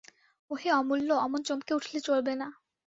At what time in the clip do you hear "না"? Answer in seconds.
2.35-2.47